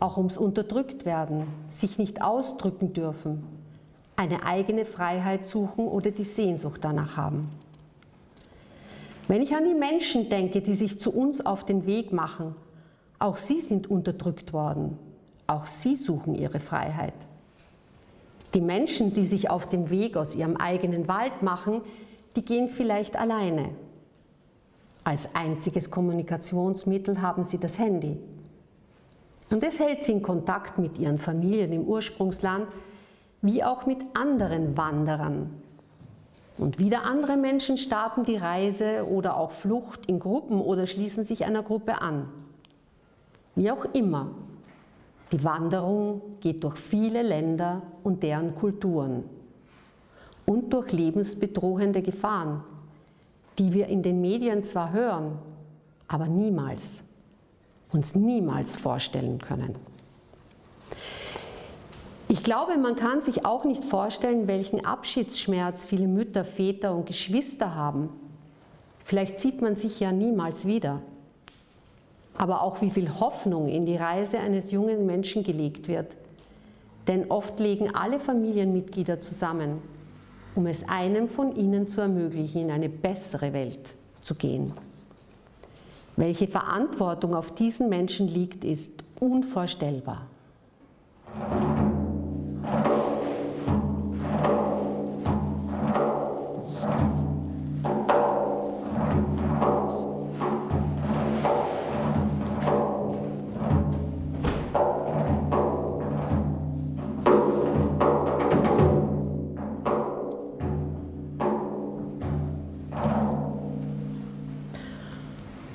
auch 0.00 0.16
ums 0.16 0.38
Unterdrücktwerden, 0.38 1.44
sich 1.70 1.98
nicht 1.98 2.22
ausdrücken 2.22 2.94
dürfen, 2.94 3.44
eine 4.16 4.46
eigene 4.46 4.86
Freiheit 4.86 5.46
suchen 5.46 5.86
oder 5.86 6.10
die 6.10 6.24
Sehnsucht 6.24 6.78
danach 6.80 7.18
haben. 7.18 7.50
Wenn 9.28 9.42
ich 9.42 9.54
an 9.54 9.66
die 9.66 9.74
Menschen 9.74 10.30
denke, 10.30 10.62
die 10.62 10.74
sich 10.74 10.98
zu 10.98 11.12
uns 11.12 11.44
auf 11.44 11.66
den 11.66 11.84
Weg 11.84 12.14
machen, 12.14 12.54
auch 13.18 13.36
sie 13.36 13.60
sind 13.60 13.90
unterdrückt 13.90 14.54
worden, 14.54 14.98
auch 15.46 15.66
sie 15.66 15.96
suchen 15.96 16.34
ihre 16.34 16.60
Freiheit. 16.60 17.14
Die 18.54 18.60
Menschen, 18.60 19.12
die 19.12 19.26
sich 19.26 19.50
auf 19.50 19.68
dem 19.68 19.90
Weg 19.90 20.16
aus 20.16 20.34
ihrem 20.34 20.56
eigenen 20.56 21.08
Wald 21.08 21.42
machen, 21.42 21.82
die 22.36 22.44
gehen 22.44 22.68
vielleicht 22.68 23.16
alleine. 23.16 23.70
Als 25.04 25.34
einziges 25.34 25.90
Kommunikationsmittel 25.90 27.22
haben 27.22 27.44
sie 27.44 27.58
das 27.58 27.78
Handy. 27.78 28.18
Und 29.50 29.62
es 29.62 29.78
hält 29.78 30.04
sie 30.04 30.12
in 30.12 30.22
Kontakt 30.22 30.78
mit 30.78 30.98
ihren 30.98 31.18
Familien 31.18 31.72
im 31.72 31.84
Ursprungsland, 31.84 32.66
wie 33.42 33.62
auch 33.62 33.86
mit 33.86 33.98
anderen 34.14 34.76
Wanderern. 34.76 35.50
Und 36.58 36.78
wieder 36.78 37.04
andere 37.04 37.36
Menschen 37.36 37.76
starten 37.76 38.24
die 38.24 38.36
Reise 38.36 39.06
oder 39.06 39.36
auch 39.36 39.52
Flucht 39.52 40.06
in 40.06 40.18
Gruppen 40.18 40.60
oder 40.60 40.86
schließen 40.86 41.24
sich 41.24 41.44
einer 41.44 41.62
Gruppe 41.62 42.00
an. 42.00 42.28
Wie 43.54 43.70
auch 43.70 43.84
immer, 43.92 44.30
die 45.32 45.42
Wanderung 45.42 46.22
geht 46.40 46.62
durch 46.62 46.78
viele 46.78 47.22
Länder 47.22 47.82
und 48.04 48.22
deren 48.22 48.54
Kulturen 48.54 49.24
und 50.44 50.72
durch 50.72 50.92
lebensbedrohende 50.92 52.02
Gefahren, 52.02 52.62
die 53.58 53.72
wir 53.72 53.88
in 53.88 54.02
den 54.02 54.20
Medien 54.20 54.62
zwar 54.62 54.92
hören, 54.92 55.38
aber 56.06 56.28
niemals, 56.28 56.82
uns 57.92 58.14
niemals 58.14 58.76
vorstellen 58.76 59.38
können. 59.38 59.74
Ich 62.28 62.44
glaube, 62.44 62.76
man 62.76 62.96
kann 62.96 63.22
sich 63.22 63.44
auch 63.44 63.64
nicht 63.64 63.84
vorstellen, 63.84 64.46
welchen 64.46 64.84
Abschiedsschmerz 64.84 65.84
viele 65.84 66.06
Mütter, 66.06 66.44
Väter 66.44 66.94
und 66.94 67.06
Geschwister 67.06 67.74
haben. 67.74 68.10
Vielleicht 69.04 69.40
sieht 69.40 69.60
man 69.60 69.76
sich 69.76 69.98
ja 69.98 70.12
niemals 70.12 70.66
wieder 70.66 71.02
aber 72.38 72.62
auch 72.62 72.80
wie 72.80 72.90
viel 72.90 73.08
Hoffnung 73.20 73.68
in 73.68 73.86
die 73.86 73.96
Reise 73.96 74.38
eines 74.38 74.70
jungen 74.70 75.06
Menschen 75.06 75.42
gelegt 75.42 75.88
wird. 75.88 76.12
Denn 77.08 77.30
oft 77.30 77.58
legen 77.60 77.94
alle 77.94 78.18
Familienmitglieder 78.18 79.20
zusammen, 79.20 79.78
um 80.54 80.66
es 80.66 80.88
einem 80.88 81.28
von 81.28 81.54
ihnen 81.54 81.88
zu 81.88 82.00
ermöglichen, 82.00 82.62
in 82.62 82.70
eine 82.70 82.88
bessere 82.88 83.52
Welt 83.52 83.94
zu 84.22 84.34
gehen. 84.34 84.72
Welche 86.16 86.48
Verantwortung 86.48 87.34
auf 87.34 87.54
diesen 87.54 87.88
Menschen 87.88 88.26
liegt, 88.26 88.64
ist 88.64 88.90
unvorstellbar. 89.20 90.26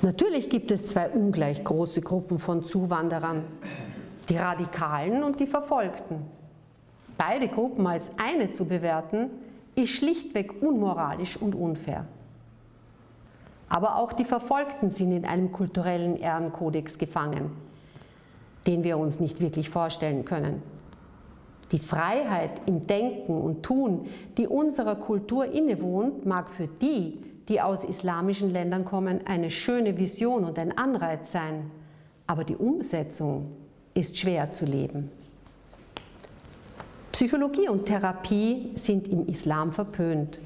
Natürlich 0.02 0.50
gibt 0.50 0.72
es 0.72 0.88
zwei 0.88 1.08
ungleich 1.08 1.62
große 1.62 2.00
Gruppen 2.00 2.40
von 2.40 2.64
Zuwanderern, 2.64 3.44
die 4.28 4.36
Radikalen 4.36 5.22
und 5.22 5.38
die 5.38 5.46
Verfolgten. 5.46 6.22
Beide 7.16 7.46
Gruppen 7.46 7.86
als 7.86 8.10
eine 8.16 8.50
zu 8.50 8.64
bewerten, 8.64 9.30
ist 9.76 9.90
schlichtweg 9.90 10.60
unmoralisch 10.60 11.36
und 11.36 11.54
unfair. 11.54 12.04
Aber 13.68 13.96
auch 13.96 14.12
die 14.12 14.24
Verfolgten 14.24 14.90
sind 14.90 15.12
in 15.12 15.24
einem 15.24 15.52
kulturellen 15.52 16.16
Ehrenkodex 16.16 16.98
gefangen, 16.98 17.52
den 18.66 18.82
wir 18.82 18.98
uns 18.98 19.20
nicht 19.20 19.40
wirklich 19.40 19.70
vorstellen 19.70 20.24
können. 20.24 20.62
Die 21.70 21.78
Freiheit 21.78 22.60
im 22.66 22.88
Denken 22.88 23.40
und 23.40 23.62
Tun, 23.62 24.08
die 24.36 24.48
unserer 24.48 24.96
Kultur 24.96 25.46
innewohnt, 25.46 26.26
mag 26.26 26.50
für 26.50 26.66
die, 26.66 27.18
die 27.48 27.60
aus 27.60 27.84
islamischen 27.84 28.50
Ländern 28.50 28.84
kommen, 28.84 29.26
eine 29.26 29.50
schöne 29.50 29.96
Vision 29.96 30.44
und 30.44 30.58
ein 30.58 30.76
Anreiz 30.76 31.32
sein, 31.32 31.70
aber 32.26 32.44
die 32.44 32.56
Umsetzung 32.56 33.52
ist 33.94 34.16
schwer 34.16 34.50
zu 34.52 34.64
leben. 34.64 35.10
Psychologie 37.12 37.68
und 37.68 37.84
Therapie 37.86 38.70
sind 38.76 39.06
im 39.08 39.26
Islam 39.26 39.72
verpönt. 39.72 40.38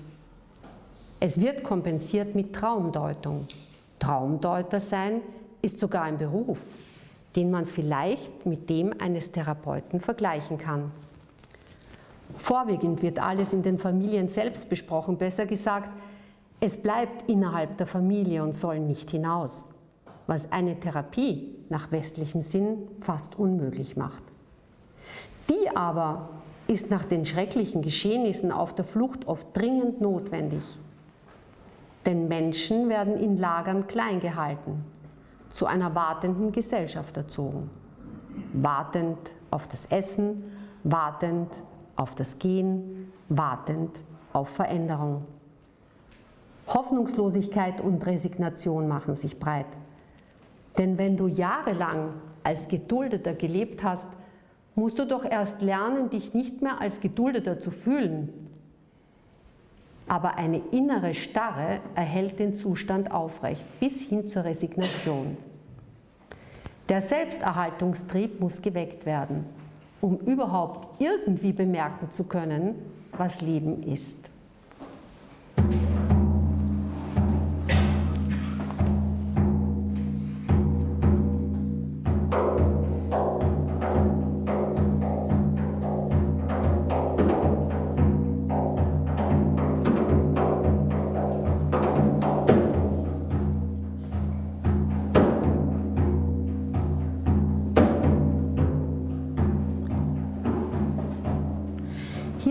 Es 1.21 1.41
wird 1.41 1.63
kompensiert 1.63 2.35
mit 2.35 2.53
Traumdeutung. 2.55 3.47
Traumdeuter 3.99 4.81
sein 4.81 5.21
ist 5.63 5.79
sogar 5.79 6.03
ein 6.03 6.19
Beruf, 6.19 6.59
den 7.37 7.51
man 7.51 7.67
vielleicht 7.67 8.47
mit 8.47 8.69
dem 8.69 8.93
eines 9.01 9.31
Therapeuten 9.31 10.01
vergleichen 10.01 10.59
kann. 10.59 10.91
Vorwiegend 12.39 13.01
wird 13.03 13.19
alles 13.19 13.53
in 13.53 13.63
den 13.63 13.79
Familien 13.79 14.29
selbst 14.29 14.69
besprochen, 14.69 15.17
besser 15.17 15.47
gesagt, 15.47 15.89
es 16.61 16.77
bleibt 16.81 17.29
innerhalb 17.29 17.77
der 17.77 17.87
Familie 17.87 18.43
und 18.43 18.55
soll 18.55 18.81
nicht 18.81 19.11
hinaus, 19.11 19.69
was 20.27 20.51
eine 20.51 20.81
Therapie 20.81 21.55
nach 21.69 21.91
westlichem 21.93 22.43
Sinn 22.43 22.89
fast 23.01 23.39
unmöglich 23.39 23.97
macht. 23.97 24.23
Die 25.51 25.77
aber 25.77 26.31
ist 26.67 26.91
nach 26.91 27.05
den 27.05 27.25
schrecklichen 27.25 27.83
Geschehnissen 27.83 28.51
auf 28.51 28.75
der 28.75 28.85
Flucht 28.85 29.29
oft 29.29 29.47
dringend 29.57 30.01
notwendig. 30.01 30.63
Denn 32.05 32.29
Menschen 32.29 32.89
werden 32.89 33.17
in 33.17 33.37
Lagern 33.37 33.87
klein 33.87 34.21
gehalten, 34.21 34.85
zu 35.51 35.67
einer 35.67 35.95
wartenden 35.95 36.53
Gesellschaft 36.53 37.17
erzogen. 37.17 37.71
Wartend 38.53 39.19
auf 39.51 39.69
das 39.69 39.87
Essen, 39.87 40.45
wartend 40.83 41.51
auf 41.97 42.15
das 42.15 42.39
Gehen, 42.39 43.13
wartend 43.29 43.91
auf 44.33 44.49
Veränderung. 44.49 45.25
Hoffnungslosigkeit 46.69 47.81
und 47.81 48.05
Resignation 48.07 48.89
machen 48.89 49.15
sich 49.15 49.39
breit. 49.39 49.67
Denn 50.79 50.99
wenn 50.99 51.17
du 51.17 51.27
jahrelang 51.27 52.15
als 52.43 52.69
Geduldeter 52.69 53.35
gelebt 53.35 53.83
hast, 53.83 54.07
musst 54.75 54.99
du 54.99 55.07
doch 55.07 55.25
erst 55.25 55.63
lernen, 55.63 56.11
dich 56.11 56.35
nicht 56.35 56.63
mehr 56.63 56.81
als 56.81 57.01
Geduldeter 57.01 57.61
zu 57.61 57.71
fühlen. 57.71 58.29
Aber 60.09 60.37
eine 60.37 60.59
innere 60.71 61.15
Starre 61.15 61.81
erhält 61.95 62.39
den 62.39 62.55
Zustand 62.55 63.11
aufrecht 63.11 63.65
bis 63.81 64.01
hin 64.03 64.29
zur 64.29 64.45
Resignation. 64.45 65.37
Der 66.89 67.03
Selbsterhaltungstrieb 67.03 68.39
muss 68.41 68.63
geweckt 68.63 69.07
werden, 69.07 69.45
um 70.01 70.19
überhaupt 70.19 71.01
irgendwie 71.01 71.53
bemerken 71.53 72.11
zu 72.11 72.25
können, 72.25 72.77
was 73.17 73.41
Leben 73.41 73.83
ist. 73.83 74.31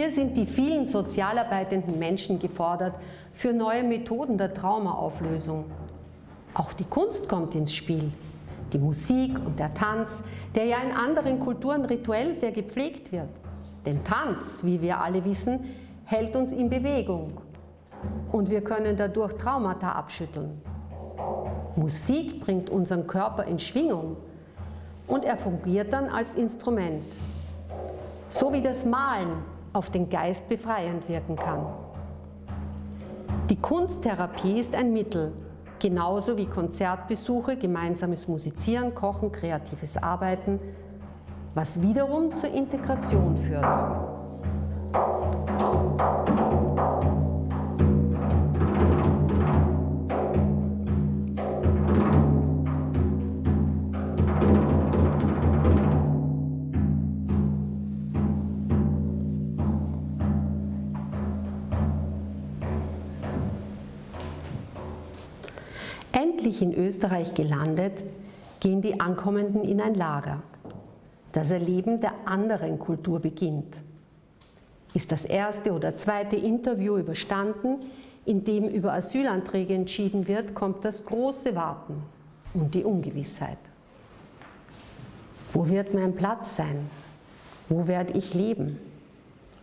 Hier 0.06 0.13
sind 0.13 0.38
die 0.38 0.46
vielen 0.46 0.86
sozial 0.86 1.39
arbeitenden 1.39 1.98
Menschen 1.98 2.38
gefordert 2.38 2.94
für 3.34 3.52
neue 3.52 3.82
Methoden 3.82 4.38
der 4.38 4.54
Traumaauflösung. 4.54 5.65
Auch 6.54 6.74
die 6.74 6.84
Kunst 6.84 7.28
kommt 7.28 7.56
ins 7.56 7.74
Spiel. 7.74 8.12
Die 8.72 8.78
Musik 8.78 9.36
und 9.44 9.58
der 9.58 9.74
Tanz, 9.74 10.22
der 10.54 10.65
ja 10.65 10.78
in 10.78 10.91
anderen 10.91 11.39
Kulturen 11.39 11.86
rituell 11.86 12.36
sehr 12.36 12.52
gepflegt 12.52 13.12
wird. 13.12 13.30
Denn 13.84 14.04
Tanz, 14.04 14.63
wie 14.63 14.80
wir 14.80 15.02
alle 15.02 15.26
wissen, 15.26 15.72
hält 16.04 16.36
uns 16.36 16.54
in 16.54 16.70
Bewegung. 16.70 17.41
Und 18.32 18.52
wir 18.52 18.62
können 18.62 18.96
dadurch 18.96 19.34
Traumata 19.34 19.94
abschütteln. 19.94 20.62
Musik 21.76 22.41
bringt 22.41 22.70
unseren 22.70 23.08
Körper 23.08 23.46
in 23.46 23.58
Schwingung 23.58 24.18
und 25.08 25.26
er 25.26 25.38
fungiert 25.38 25.91
dann 25.91 26.10
als 26.10 26.36
Instrument. 26.36 27.02
So 28.30 28.54
wie 28.54 28.62
das 28.62 28.86
Malen 28.86 29.55
auf 29.76 29.90
den 29.90 30.10
Geist 30.10 30.48
befreiend 30.48 31.08
wirken 31.10 31.36
kann. 31.36 31.66
Die 33.50 33.58
Kunsttherapie 33.58 34.60
ist 34.60 34.74
ein 34.74 34.94
Mittel, 34.94 35.34
genauso 35.80 36.38
wie 36.38 36.46
Konzertbesuche, 36.46 37.58
gemeinsames 37.58 38.28
Musizieren, 38.28 38.96
Kochen, 38.96 39.32
kreatives 39.32 39.98
Arbeiten, 39.98 40.60
was 41.54 41.82
wiederum 41.82 42.34
zur 42.36 42.52
Integration 42.52 43.38
führt. 43.38 43.66
Endlich 66.56 66.78
in 66.78 66.86
Österreich 66.86 67.34
gelandet, 67.34 68.02
gehen 68.62 68.82
die 68.82 69.00
Ankommenden 69.00 69.65
in 69.65 69.82
ein 69.82 69.94
Lager. 69.94 70.41
Das 71.34 71.52
Erleben 71.52 72.00
der 72.00 72.13
anderen 72.26 72.80
Kultur 72.80 73.20
beginnt. 73.20 73.76
Ist 74.94 75.12
das 75.12 75.26
erste 75.26 75.74
oder 75.74 75.98
zweite 75.98 76.38
Interview 76.38 76.98
überstanden, 76.98 77.80
in 78.26 78.46
dem 78.46 78.70
über 78.70 78.94
Asylanträge 78.94 79.74
entschieden 79.74 80.30
wird, 80.30 80.56
kommt 80.56 80.86
das 80.86 81.04
große 81.06 81.56
Warten 81.56 82.02
und 82.54 82.74
die 82.74 82.86
Ungewissheit. 82.86 83.58
Wo 85.52 85.68
wird 85.68 85.94
mein 85.94 86.15
Platz 86.15 86.56
sein? 86.56 86.89
Wo 87.68 87.86
werde 87.88 88.13
ich 88.13 88.34
leben? 88.34 88.80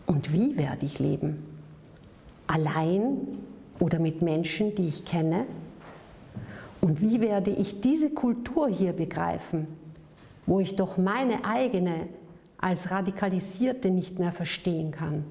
Und 0.05 0.33
wie 0.33 0.59
werde 0.59 0.85
ich 0.85 0.99
leben? 0.99 1.43
Allein 2.47 3.39
oder 3.81 3.99
mit 3.99 4.21
Menschen, 4.21 4.75
die 4.75 4.89
ich 4.89 5.07
kenne? 5.07 5.47
Und 6.83 7.01
wie 7.01 7.21
werde 7.21 7.53
ich 7.53 7.81
diese 7.81 8.11
Kultur 8.11 8.69
hier 8.69 8.93
begreifen, 8.93 9.69
wo 10.47 10.59
ich 10.59 10.75
doch 10.75 10.97
meine 10.99 11.45
eigene 11.45 12.09
als 12.59 12.91
radikalisierte 12.91 13.89
nicht 13.89 14.19
mehr 14.19 14.33
verstehen 14.33 14.91
kann? 14.91 15.25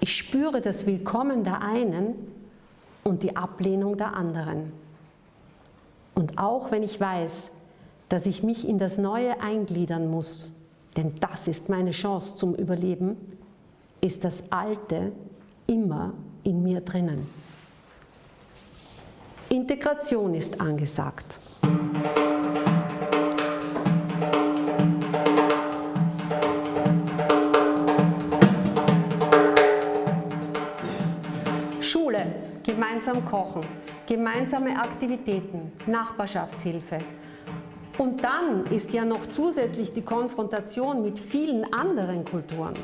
Ich 0.00 0.16
spüre 0.16 0.60
das 0.60 0.86
Willkommen 0.86 1.44
der 1.44 1.62
einen 1.62 2.14
und 3.04 3.22
die 3.22 3.36
Ablehnung 3.36 3.96
der 3.96 4.14
anderen. 4.14 4.72
Und 6.16 6.36
auch 6.36 6.72
wenn 6.72 6.82
ich 6.82 7.00
weiß, 7.00 7.32
dass 8.08 8.26
ich 8.26 8.42
mich 8.42 8.66
in 8.68 8.78
das 8.78 8.98
Neue 8.98 9.40
eingliedern 9.40 10.10
muss, 10.10 10.50
denn 10.96 11.12
das 11.20 11.46
ist 11.46 11.68
meine 11.68 11.92
Chance 11.92 12.34
zum 12.34 12.56
Überleben, 12.56 13.16
ist 14.00 14.24
das 14.24 14.42
Alte 14.50 15.12
immer 15.68 16.12
in 16.42 16.64
mir 16.64 16.80
drinnen. 16.80 17.45
Integration 19.48 20.34
ist 20.34 20.60
angesagt. 20.60 21.24
Schule, 31.80 32.26
gemeinsam 32.64 33.24
kochen, 33.24 33.64
gemeinsame 34.08 34.76
Aktivitäten, 34.76 35.70
Nachbarschaftshilfe. 35.86 36.98
Und 37.98 38.24
dann 38.24 38.66
ist 38.66 38.92
ja 38.92 39.04
noch 39.04 39.26
zusätzlich 39.26 39.92
die 39.92 40.02
Konfrontation 40.02 41.02
mit 41.02 41.20
vielen 41.20 41.72
anderen 41.72 42.24
Kulturen. 42.24 42.74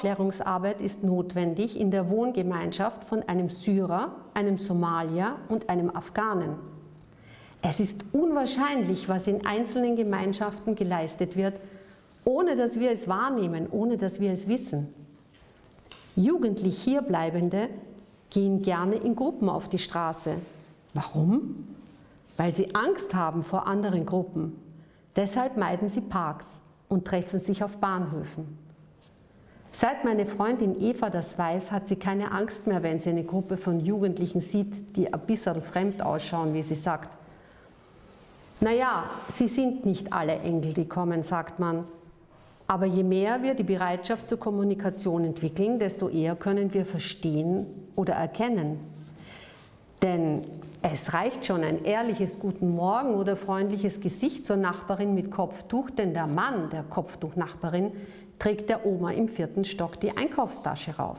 Aufklärungsarbeit 0.00 0.80
ist 0.80 1.04
notwendig 1.04 1.78
in 1.78 1.90
der 1.90 2.08
Wohngemeinschaft 2.08 3.04
von 3.04 3.22
einem 3.24 3.50
Syrer, 3.50 4.12
einem 4.32 4.56
Somalier 4.56 5.36
und 5.50 5.68
einem 5.68 5.94
Afghanen. 5.94 6.54
Es 7.60 7.80
ist 7.80 8.06
unwahrscheinlich, 8.12 9.10
was 9.10 9.26
in 9.26 9.44
einzelnen 9.44 9.96
Gemeinschaften 9.96 10.74
geleistet 10.74 11.36
wird, 11.36 11.52
ohne 12.24 12.56
dass 12.56 12.80
wir 12.80 12.92
es 12.92 13.08
wahrnehmen, 13.08 13.66
ohne 13.70 13.98
dass 13.98 14.20
wir 14.20 14.32
es 14.32 14.48
wissen. 14.48 14.88
Jugendlich 16.16 16.82
Hierbleibende 16.82 17.68
gehen 18.30 18.62
gerne 18.62 18.94
in 18.94 19.14
Gruppen 19.14 19.50
auf 19.50 19.68
die 19.68 19.78
Straße. 19.78 20.36
Warum? 20.94 21.76
Weil 22.38 22.54
sie 22.54 22.74
Angst 22.74 23.14
haben 23.14 23.42
vor 23.42 23.66
anderen 23.66 24.06
Gruppen. 24.06 24.56
Deshalb 25.14 25.58
meiden 25.58 25.90
sie 25.90 26.00
Parks 26.00 26.46
und 26.88 27.04
treffen 27.04 27.40
sich 27.40 27.62
auf 27.62 27.76
Bahnhöfen. 27.76 28.59
Seit 29.72 30.04
meine 30.04 30.26
Freundin 30.26 30.80
Eva 30.80 31.10
das 31.10 31.38
weiß, 31.38 31.70
hat 31.70 31.88
sie 31.88 31.96
keine 31.96 32.32
Angst 32.32 32.66
mehr, 32.66 32.82
wenn 32.82 32.98
sie 32.98 33.10
eine 33.10 33.24
Gruppe 33.24 33.56
von 33.56 33.80
Jugendlichen 33.80 34.40
sieht, 34.40 34.96
die 34.96 35.12
ein 35.12 35.20
bisschen 35.20 35.62
fremd 35.62 36.04
ausschauen, 36.04 36.54
wie 36.54 36.62
sie 36.62 36.74
sagt. 36.74 37.10
Naja, 38.60 39.04
sie 39.32 39.48
sind 39.48 39.86
nicht 39.86 40.12
alle 40.12 40.38
Engel, 40.40 40.74
die 40.74 40.86
kommen, 40.86 41.22
sagt 41.22 41.58
man. 41.58 41.84
Aber 42.66 42.84
je 42.86 43.02
mehr 43.02 43.42
wir 43.42 43.54
die 43.54 43.64
Bereitschaft 43.64 44.28
zur 44.28 44.38
Kommunikation 44.38 45.24
entwickeln, 45.24 45.78
desto 45.78 46.08
eher 46.08 46.36
können 46.36 46.74
wir 46.74 46.84
verstehen 46.84 47.66
oder 47.96 48.14
erkennen. 48.14 48.78
Denn 50.02 50.42
es 50.82 51.12
reicht 51.12 51.44
schon 51.44 51.62
ein 51.62 51.84
ehrliches 51.84 52.38
Guten 52.38 52.74
Morgen 52.74 53.14
oder 53.14 53.36
freundliches 53.36 54.00
Gesicht 54.00 54.46
zur 54.46 54.56
Nachbarin 54.56 55.14
mit 55.14 55.30
Kopftuch, 55.30 55.90
denn 55.90 56.14
der 56.14 56.26
Mann 56.26 56.70
der 56.70 56.84
Kopftuchnachbarin 56.84 57.92
trägt 58.38 58.70
der 58.70 58.86
Oma 58.86 59.12
im 59.12 59.28
vierten 59.28 59.66
Stock 59.66 60.00
die 60.00 60.16
Einkaufstasche 60.16 60.96
rauf. 60.96 61.18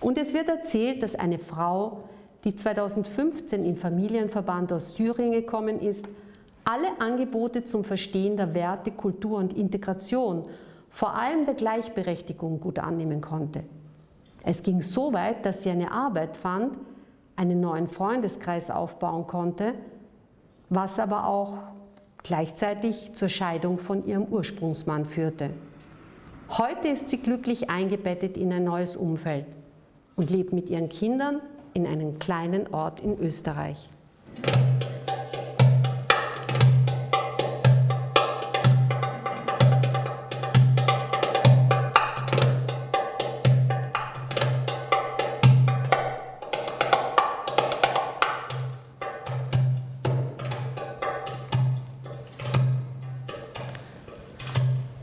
Und 0.00 0.18
es 0.18 0.34
wird 0.34 0.48
erzählt, 0.48 1.02
dass 1.02 1.14
eine 1.14 1.38
Frau, 1.38 2.04
die 2.44 2.54
2015 2.54 3.64
in 3.64 3.76
Familienverband 3.76 4.70
aus 4.72 4.92
Thüringen 4.92 5.32
gekommen 5.32 5.80
ist, 5.80 6.04
alle 6.64 7.00
Angebote 7.00 7.64
zum 7.64 7.84
Verstehen 7.84 8.36
der 8.36 8.54
Werte, 8.54 8.90
Kultur 8.90 9.38
und 9.38 9.54
Integration, 9.54 10.44
vor 10.90 11.14
allem 11.14 11.46
der 11.46 11.54
Gleichberechtigung, 11.54 12.60
gut 12.60 12.78
annehmen 12.78 13.22
konnte. 13.22 13.62
Es 14.44 14.62
ging 14.62 14.82
so 14.82 15.12
weit, 15.14 15.46
dass 15.46 15.62
sie 15.62 15.70
eine 15.70 15.90
Arbeit 15.90 16.36
fand, 16.36 16.76
einen 17.36 17.60
neuen 17.60 17.88
Freundeskreis 17.88 18.70
aufbauen 18.70 19.26
konnte, 19.26 19.74
was 20.68 20.98
aber 20.98 21.26
auch 21.26 21.58
gleichzeitig 22.22 23.12
zur 23.14 23.28
Scheidung 23.28 23.78
von 23.78 24.04
ihrem 24.04 24.24
Ursprungsmann 24.24 25.04
führte. 25.04 25.50
Heute 26.48 26.88
ist 26.88 27.08
sie 27.08 27.18
glücklich 27.18 27.70
eingebettet 27.70 28.36
in 28.36 28.52
ein 28.52 28.64
neues 28.64 28.96
Umfeld 28.96 29.46
und 30.16 30.30
lebt 30.30 30.52
mit 30.52 30.68
ihren 30.68 30.88
Kindern 30.88 31.40
in 31.74 31.86
einem 31.86 32.18
kleinen 32.18 32.72
Ort 32.72 33.00
in 33.00 33.18
Österreich. 33.18 33.90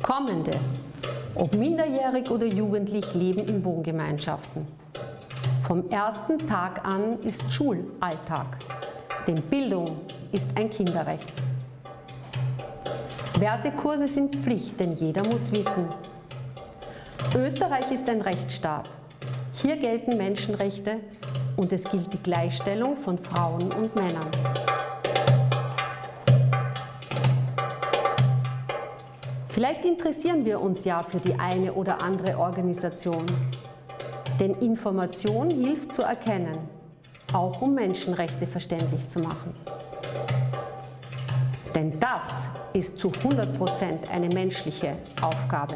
Kommende, 0.03 0.51
ob 1.33 1.55
minderjährig 1.55 2.29
oder 2.29 2.45
jugendlich, 2.45 3.13
leben 3.13 3.47
in 3.47 3.63
Wohngemeinschaften. 3.63 4.67
Vom 5.65 5.89
ersten 5.89 6.37
Tag 6.39 6.85
an 6.85 7.21
ist 7.21 7.41
Schulalltag, 7.49 8.57
denn 9.25 9.41
Bildung 9.43 10.01
ist 10.33 10.49
ein 10.55 10.69
Kinderrecht. 10.69 11.31
Wertekurse 13.39 14.09
sind 14.09 14.35
Pflicht, 14.35 14.77
denn 14.77 14.97
jeder 14.97 15.23
muss 15.23 15.49
wissen. 15.53 15.87
Österreich 17.33 17.89
ist 17.89 18.09
ein 18.09 18.19
Rechtsstaat. 18.19 18.89
Hier 19.53 19.77
gelten 19.77 20.17
Menschenrechte 20.17 20.97
und 21.55 21.71
es 21.71 21.85
gilt 21.85 22.11
die 22.11 22.21
Gleichstellung 22.21 22.97
von 22.97 23.17
Frauen 23.17 23.71
und 23.71 23.95
Männern. 23.95 24.27
Vielleicht 29.53 29.85
interessieren 29.85 30.45
wir 30.45 30.59
uns 30.59 30.83
ja 30.83 31.03
für 31.03 31.19
die 31.19 31.35
eine 31.35 31.73
oder 31.73 32.01
andere 32.01 32.39
Organisation. 32.39 33.23
Denn 34.39 34.55
Information 34.55 35.51
hilft 35.51 35.93
zu 35.93 36.01
erkennen, 36.01 36.57
auch 37.33 37.61
um 37.61 37.75
Menschenrechte 37.75 38.47
verständlich 38.47 39.07
zu 39.07 39.19
machen. 39.19 39.53
Denn 41.75 41.99
das 41.99 42.33
ist 42.73 42.97
zu 42.97 43.11
100 43.11 43.55
Prozent 43.55 44.09
eine 44.11 44.27
menschliche 44.29 44.97
Aufgabe. 45.21 45.75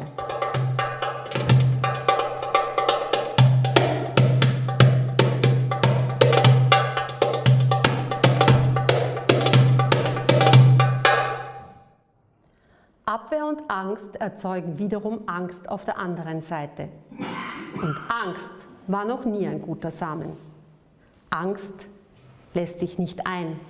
Abwehr 13.28 13.46
und 13.46 13.70
Angst 13.70 14.16
erzeugen 14.16 14.78
wiederum 14.78 15.20
Angst 15.26 15.68
auf 15.68 15.84
der 15.84 15.98
anderen 15.98 16.40
Seite. 16.40 16.88
Und 17.74 17.94
Angst 18.08 18.50
war 18.86 19.04
noch 19.04 19.26
nie 19.26 19.46
ein 19.46 19.60
guter 19.60 19.90
Samen. 19.90 20.30
Angst 21.28 21.74
lässt 22.54 22.80
sich 22.80 22.98
nicht 22.98 23.26
ein. 23.26 23.60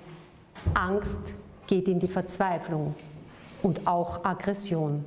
Angst 0.75 1.19
geht 1.67 1.89
in 1.89 1.99
die 1.99 2.07
Verzweiflung 2.07 2.95
und 3.61 3.85
auch 3.85 4.23
Aggression. 4.23 5.03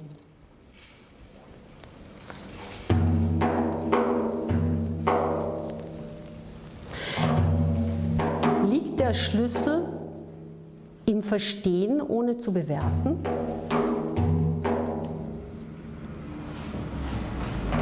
Liegt 8.66 9.00
der 9.00 9.14
Schlüssel 9.14 9.88
im 11.06 11.22
Verstehen 11.22 12.02
ohne 12.02 12.36
zu 12.36 12.52
bewerten? 12.52 13.18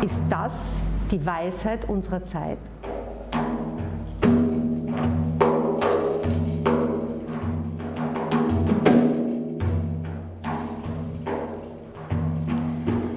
Ist 0.02 0.22
das 0.30 0.52
die 1.10 1.26
Weisheit 1.26 1.86
unserer 1.86 2.24
Zeit? 2.24 2.56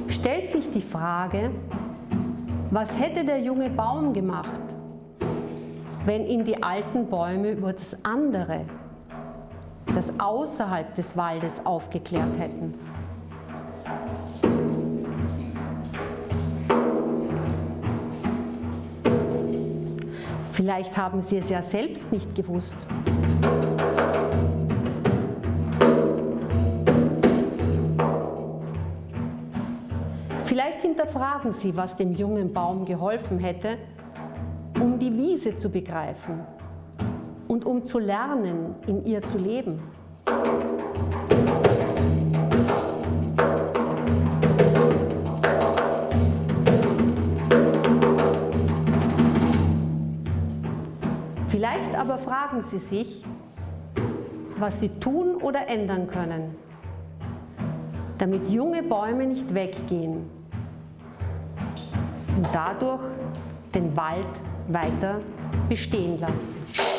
Stellt 0.09 0.51
sich 0.51 0.69
die 0.71 0.81
Frage, 0.81 1.51
was 2.69 2.99
hätte 2.99 3.23
der 3.23 3.39
junge 3.39 3.69
Baum 3.69 4.11
gemacht, 4.11 4.49
wenn 6.05 6.25
ihn 6.25 6.43
die 6.43 6.61
alten 6.61 7.05
Bäume 7.07 7.51
über 7.51 7.71
das 7.71 7.95
andere, 8.03 8.65
das 9.95 10.11
außerhalb 10.19 10.93
des 10.95 11.15
Waldes 11.15 11.65
aufgeklärt 11.65 12.37
hätten? 12.37 12.73
Vielleicht 20.53 20.95
haben 20.95 21.23
Sie 21.23 21.37
es 21.37 21.49
ja 21.49 21.63
selbst 21.63 22.11
nicht 22.11 22.35
gewusst. 22.35 22.75
Vielleicht 30.45 30.81
hinterfragen 30.81 31.53
Sie, 31.53 31.75
was 31.75 31.95
dem 31.95 32.13
jungen 32.13 32.53
Baum 32.53 32.85
geholfen 32.85 33.39
hätte, 33.39 33.79
um 34.79 34.99
die 34.99 35.11
Wiese 35.17 35.57
zu 35.57 35.71
begreifen 35.71 36.41
und 37.47 37.65
um 37.65 37.87
zu 37.87 37.97
lernen, 37.97 38.75
in 38.85 39.03
ihr 39.07 39.23
zu 39.23 39.39
leben. 39.39 39.81
Aber 52.13 52.21
fragen 52.21 52.62
Sie 52.62 52.78
sich, 52.78 53.26
was 54.58 54.80
Sie 54.80 54.89
tun 54.99 55.38
oder 55.38 55.67
ändern 55.67 56.06
können, 56.08 56.56
damit 58.19 58.47
junge 58.49 58.84
Bäume 58.84 59.26
nicht 59.26 59.52
weggehen 59.52 60.30
und 62.38 62.47
dadurch 62.54 63.02
den 63.73 63.97
Wald 63.97 64.28
weiter 64.67 65.21
bestehen 65.67 66.19
lassen. 66.19 66.92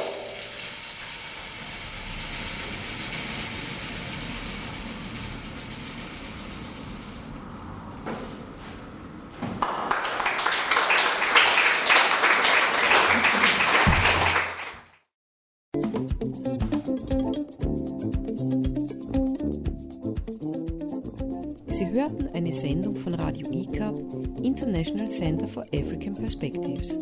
Hörten 22.04 22.28
eine 22.34 22.52
Sendung 22.52 22.94
von 22.94 23.14
Radio 23.14 23.50
ICAP, 23.50 23.94
International 24.42 25.08
Center 25.08 25.48
for 25.48 25.64
African 25.72 26.14
Perspectives. 26.14 26.98